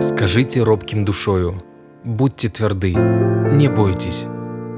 [0.00, 1.62] Скажите робким душою,
[2.04, 4.24] будьте тверды, не бойтесь.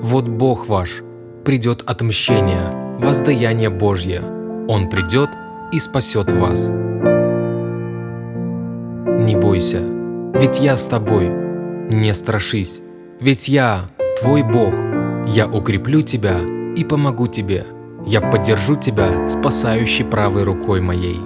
[0.01, 1.03] Вот Бог ваш,
[1.45, 4.23] придет отмщение, воздаяние Божье.
[4.69, 5.31] Он придет
[5.73, 6.69] и спасет вас.
[9.07, 9.81] Не бойся,
[10.35, 11.29] ведь я с тобой.
[11.91, 12.81] Не страшись,
[13.21, 13.83] ведь я
[14.21, 14.75] твой Бог.
[15.27, 16.39] Я укреплю тебя
[16.77, 17.67] и помогу тебе.
[18.07, 21.19] Я поддержу тебя, спасающей правой рукой моей.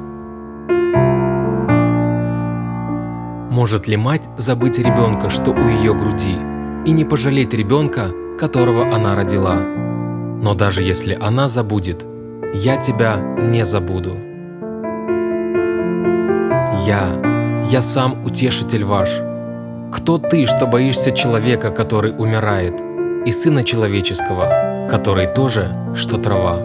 [3.51, 6.37] Может ли мать забыть ребенка, что у ее груди,
[6.87, 9.88] и не пожалеть ребенка, которого она родила?
[10.42, 12.05] Но даже если она забудет,
[12.55, 14.16] я тебя не забуду.
[16.86, 17.08] Я,
[17.70, 19.11] я сам утешитель ваш.
[19.92, 22.80] Кто ты, что боишься человека, который умирает,
[23.27, 26.58] и сына человеческого, который тоже, что трава?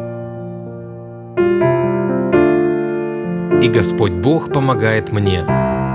[3.61, 5.45] И Господь Бог помогает мне,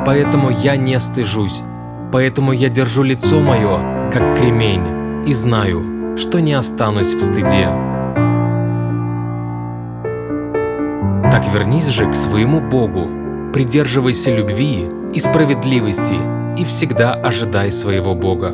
[0.09, 1.61] Поэтому я не стыжусь,
[2.11, 7.69] поэтому я держу лицо мое, как кремень, и знаю, что не останусь в стыде.
[11.31, 13.09] Так вернись же к своему Богу,
[13.53, 16.17] придерживайся любви и справедливости
[16.59, 18.53] и всегда ожидай своего Бога.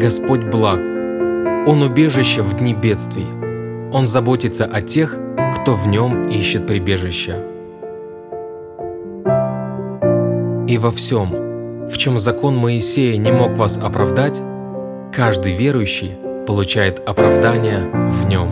[0.00, 0.78] Господь благ,
[1.66, 3.26] Он убежище в дни бедствий,
[3.92, 5.16] Он заботится о тех,
[5.56, 7.36] кто в Нем ищет прибежище.
[10.68, 14.40] И во всем, в чем закон Моисея не мог вас оправдать,
[15.12, 18.48] каждый верующий получает оправдание в нем.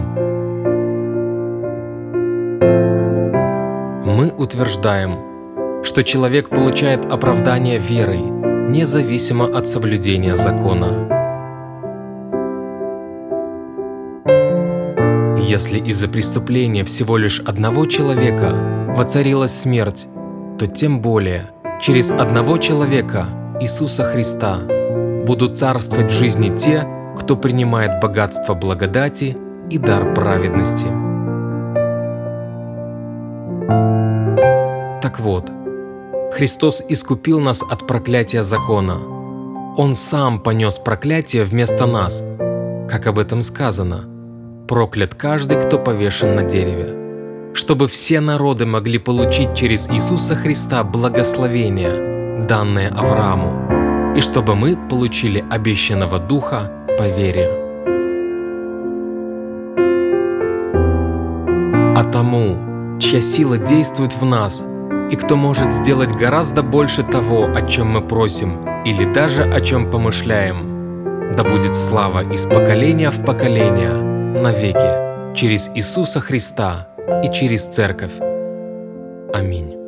[4.05, 11.09] Мы утверждаем, что человек получает оправдание верой, независимо от соблюдения закона.
[15.39, 20.07] Если из-за преступления всего лишь одного человека воцарилась смерть,
[20.59, 23.27] то тем более– через одного человека,
[23.61, 24.61] Иисуса Христа,
[25.25, 26.87] будут царствовать в жизни те,
[27.19, 29.37] кто принимает богатство благодати
[29.71, 30.87] и дар праведности.
[35.03, 35.51] Так вот,
[36.33, 38.99] Христос искупил нас от проклятия закона.
[39.77, 42.25] Он сам понес проклятие вместо нас,
[42.89, 44.05] как об этом сказано.
[44.69, 47.01] Проклят каждый, кто повешен на дереве
[47.55, 53.70] чтобы все народы могли получить через Иисуса Христа благословение, данное Аврааму,
[54.17, 57.49] и чтобы мы получили обещанного Духа по вере.
[61.97, 64.65] А тому, чья сила действует в нас,
[65.11, 69.91] и кто может сделать гораздо больше того, о чем мы просим, или даже о чем
[69.91, 73.93] помышляем, да будет слава из поколения в поколение,
[74.43, 76.89] навеки, через Иисуса Христа,
[77.25, 78.13] и через церковь.
[79.35, 79.80] Аминь.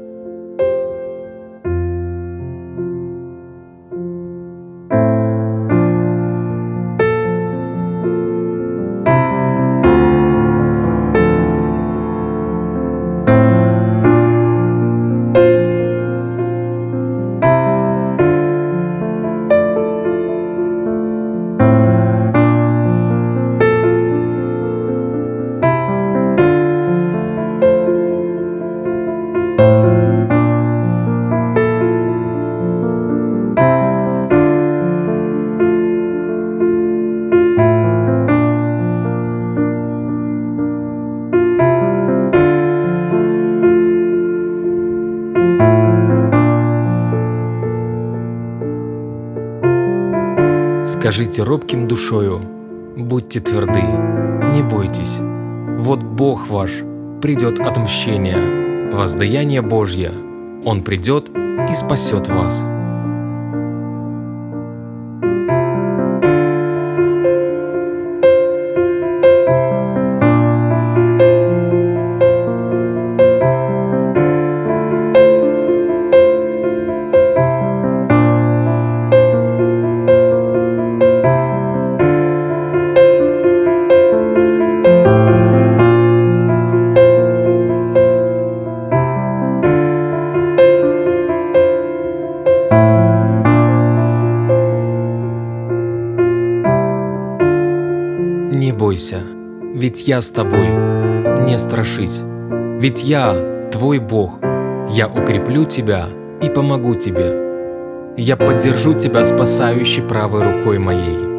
[51.12, 52.40] Скажите робким душою,
[52.96, 53.82] будьте тверды,
[54.54, 55.18] не бойтесь.
[55.78, 56.70] Вот Бог ваш,
[57.20, 60.10] придет отмщение, воздаяние Божье.
[60.64, 61.28] Он придет
[61.70, 62.64] и спасет вас.
[99.74, 100.68] Ведь я с тобой,
[101.46, 102.22] не страшись,
[102.80, 104.38] ведь я твой Бог,
[104.90, 106.08] я укреплю тебя
[106.42, 108.14] и помогу тебе.
[108.16, 111.31] Я поддержу тебя спасающей правой рукой моей.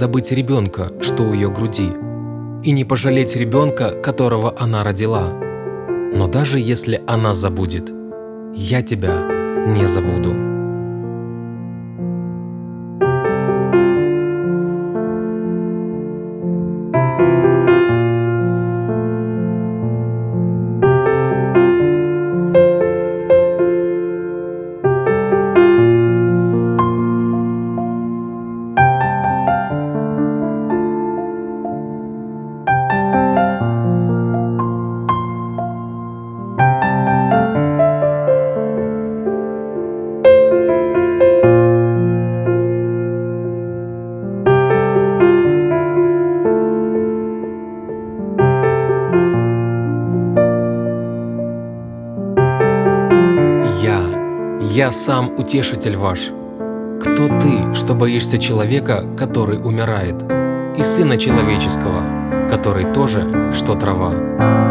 [0.00, 1.92] Забыть ребенка, что у ее груди,
[2.62, 5.30] и не пожалеть ребенка, которого она родила?
[6.14, 7.92] Но даже если она забудет,
[8.54, 9.20] я тебя
[9.66, 10.59] не забуду.
[54.80, 56.30] Я сам утешитель ваш.
[57.02, 60.22] Кто ты, что боишься человека, который умирает,
[60.74, 64.69] и сына человеческого, который тоже, что трава?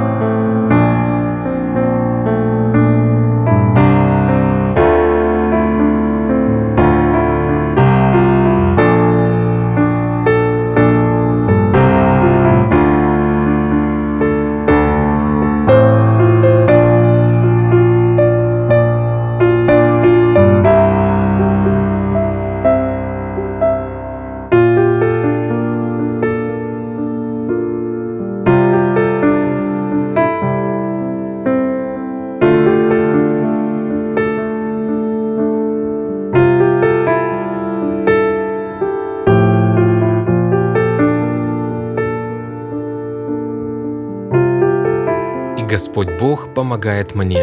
[45.80, 47.42] Господь Бог помогает мне.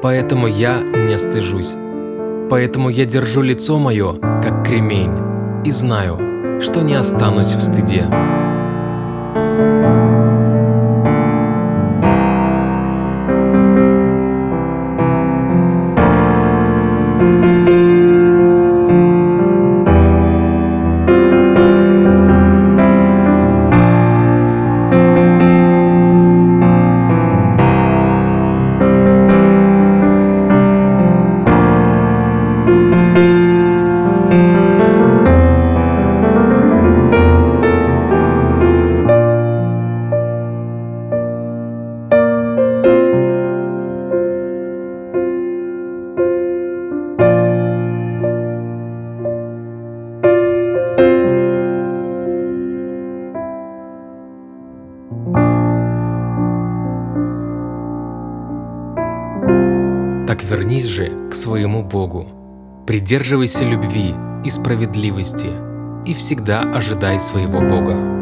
[0.00, 1.74] Поэтому я не стыжусь.
[2.48, 5.12] Поэтому я держу лицо мое, как кремень,
[5.66, 8.06] и знаю, что не останусь в стыде.
[61.60, 62.26] Своему Богу,
[62.86, 64.14] придерживайся любви
[64.46, 65.48] и справедливости
[66.06, 68.19] и всегда ожидай своего Бога.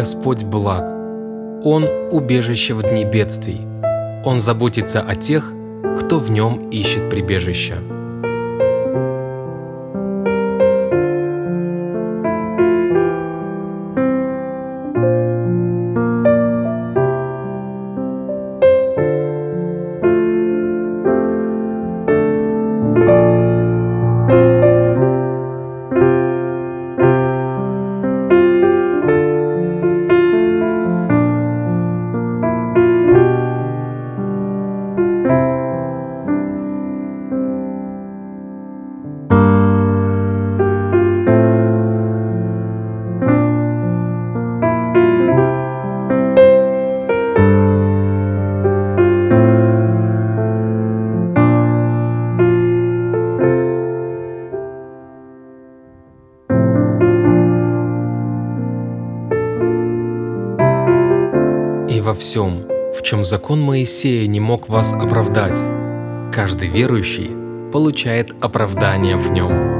[0.00, 0.82] Господь благ.
[1.62, 3.60] Он– убежище в дни бедствий.
[4.24, 5.52] Он заботится о тех,
[5.98, 7.76] кто в нем ищет прибежища.
[62.20, 65.58] Всем, в чем закон Моисея не мог вас оправдать.
[66.32, 67.30] Каждый верующий
[67.72, 69.79] получает оправдание в нем.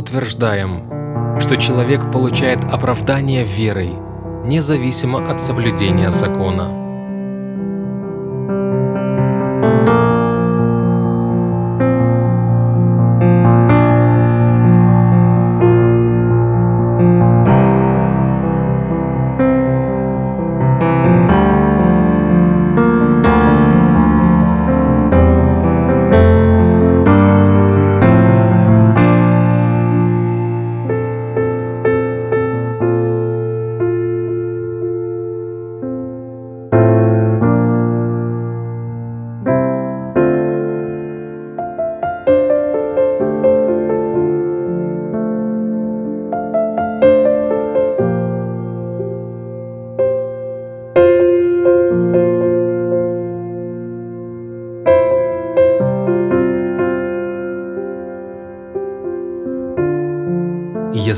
[0.00, 3.92] Утверждаем, что человек получает оправдание верой,
[4.44, 6.79] независимо от соблюдения закона.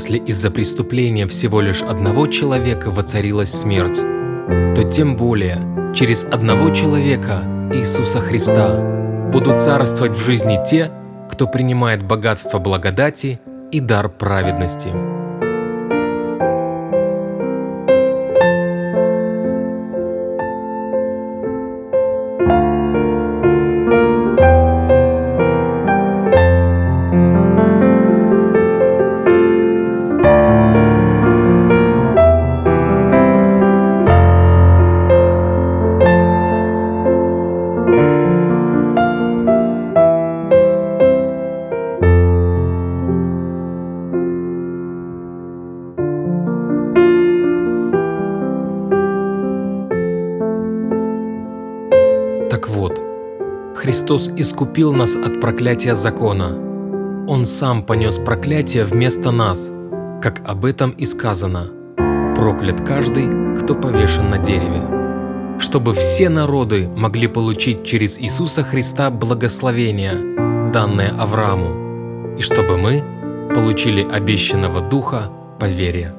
[0.03, 4.01] Если из-за преступления всего лишь одного человека воцарилась смерть,
[4.75, 7.41] то тем более через одного человека,
[7.73, 10.91] Иисуса Христа, будут царствовать в жизни те,
[11.31, 13.39] кто принимает богатство благодати
[13.71, 14.89] и дар праведности.
[54.13, 56.55] Христос искупил нас от проклятия закона.
[57.27, 59.71] Он сам понес проклятие вместо нас,
[60.21, 61.71] как об этом и сказано.
[62.35, 65.57] Проклят каждый, кто повешен на дереве.
[65.59, 73.03] Чтобы все народы могли получить через Иисуса Христа благословение, данное Аврааму, и чтобы мы
[73.55, 76.13] получили обещанного Духа по вере.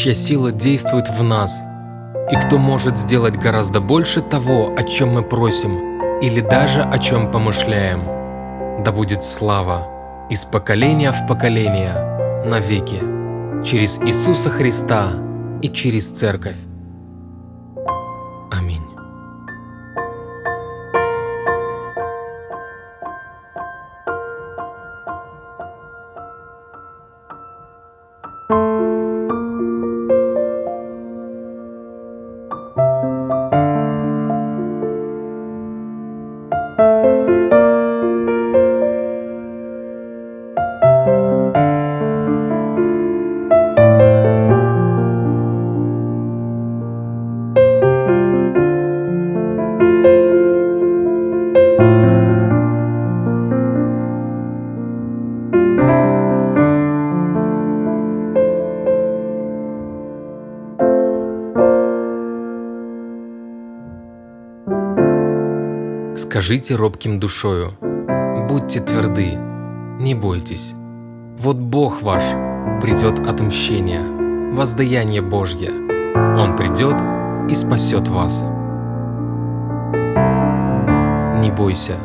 [0.00, 1.62] Чья сила действует в нас,
[2.32, 7.30] и кто может сделать гораздо больше того, о чем мы просим, или даже о чем
[7.30, 8.82] помышляем.
[8.82, 12.98] Да будет слава из поколения в поколение, навеки,
[13.62, 15.12] через Иисуса Христа
[15.60, 16.69] и через Церковь.
[66.22, 67.72] Скажите робким душою,
[68.46, 69.38] будьте тверды,
[69.98, 70.74] не бойтесь.
[71.38, 72.22] Вот Бог ваш
[72.82, 74.02] придет отмщение,
[74.52, 75.70] воздаяние Божье.
[76.36, 76.96] Он придет
[77.50, 78.42] и спасет вас.
[81.40, 81.96] Не бойся,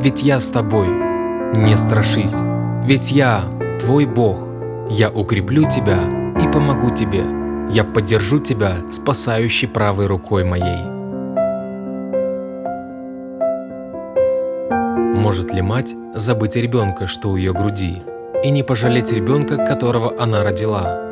[0.00, 0.88] ведь я с тобой,
[1.54, 2.36] не страшись,
[2.84, 3.44] ведь я
[3.80, 4.48] твой Бог,
[4.88, 5.98] я укреплю тебя
[6.42, 7.22] и помогу тебе,
[7.70, 10.97] я поддержу тебя спасающей правой рукой моей.
[15.28, 18.00] Может ли мать забыть ребенка, что у ее груди,
[18.42, 21.02] и не пожалеть ребенка, которого она родила?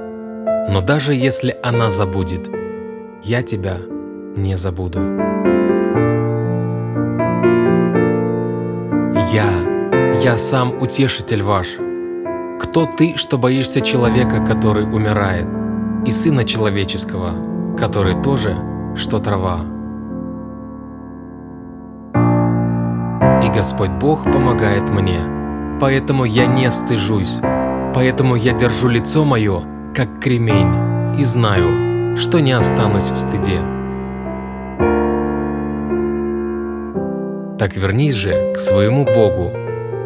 [0.70, 2.48] Но даже если она забудет,
[3.22, 3.76] я тебя
[4.34, 5.00] не забуду.
[9.34, 9.52] Я,
[10.24, 11.76] я сам утешитель ваш.
[12.58, 15.46] Кто ты, что боишься человека, который умирает,
[16.06, 18.56] и сына человеческого, который тоже,
[18.96, 19.75] что трава?
[23.46, 25.20] И Господь Бог помогает мне,
[25.80, 27.38] поэтому я не стыжусь,
[27.94, 29.62] поэтому я держу лицо мое,
[29.94, 33.60] как кремень, и знаю, что не останусь в стыде.
[37.56, 39.52] Так вернись же к своему Богу,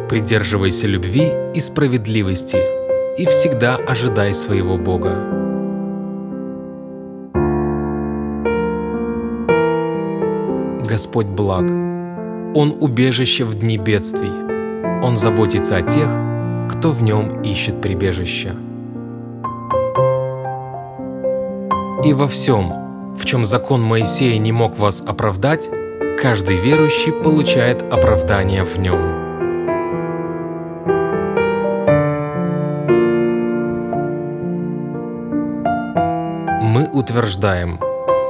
[0.07, 2.59] придерживайся любви и справедливости
[3.17, 5.15] и всегда ожидай своего Бога.
[10.87, 11.90] Господь благ,
[12.53, 14.31] Он убежище в дни бедствий,
[15.03, 16.09] Он заботится о тех,
[16.69, 18.55] кто в Нем ищет прибежище.
[22.03, 25.69] И во всем, в чем закон Моисея не мог вас оправдать,
[26.19, 28.99] каждый верующий получает оправдание в нем.
[36.63, 37.79] Мы утверждаем,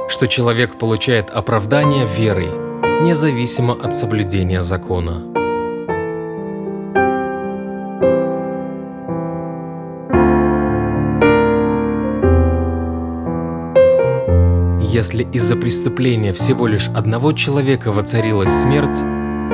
[0.08, 2.50] что человек получает оправдание верой,
[3.00, 5.22] независимо от соблюдения закона.
[14.80, 18.98] Если из-за преступления всего лишь одного человека воцарилась смерть,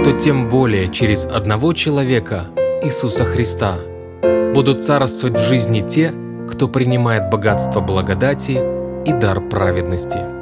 [0.04, 2.46] то тем более через одного человека,
[2.82, 3.78] Иисуса Христа,
[4.54, 6.12] будут царствовать в жизни те,
[6.50, 8.60] кто принимает богатство благодати
[9.06, 10.37] и дар праведности.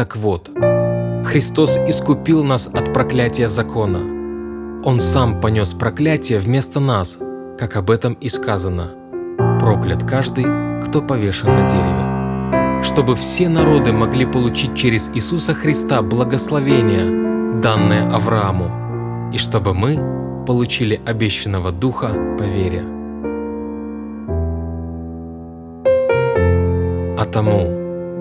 [0.00, 0.48] Так вот,
[1.26, 3.98] Христос искупил нас от проклятия закона.
[4.82, 7.18] Он сам понес проклятие вместо нас–
[7.58, 8.92] как об этом и сказано.
[9.60, 10.46] Проклят каждый,
[10.82, 12.82] кто повешен на дереве.
[12.82, 20.00] Чтобы все народы могли получить через Иисуса Христа благословение, данное Аврааму, и чтобы мы
[20.46, 22.08] получили обещанного Духа
[22.38, 22.86] по вере.
[27.18, 27.79] А тому,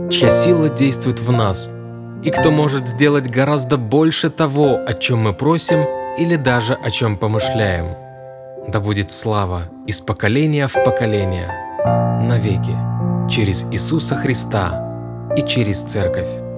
[0.10, 1.70] чья сила действует в нас,
[2.24, 5.86] и кто может сделать гораздо больше того, о чем мы просим
[6.18, 7.96] или даже о чем помышляем–
[8.72, 11.50] да будет слава из поколения в поколение,
[12.22, 12.76] навеки,
[13.30, 16.49] через Иисуса Христа и через Церковь.